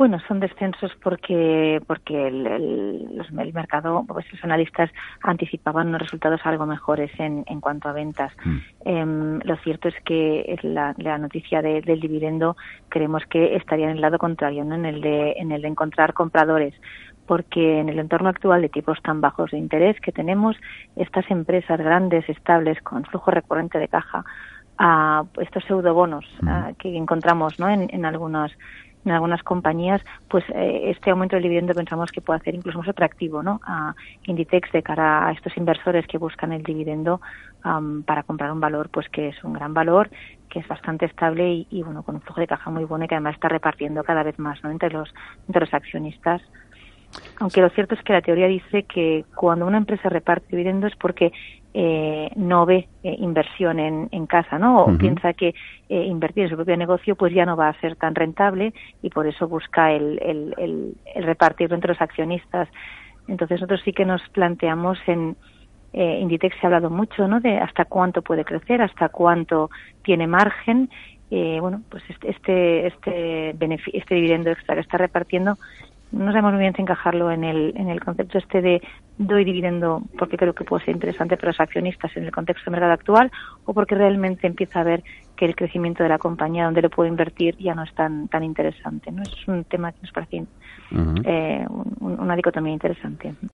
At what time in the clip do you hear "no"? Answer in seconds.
14.64-14.74, 27.60-27.68, 33.42-33.60, 44.64-44.70, 52.36-52.66, 54.58-54.84, 57.46-57.56, 67.26-67.40, 76.12-76.32, 87.74-87.84, 89.12-89.22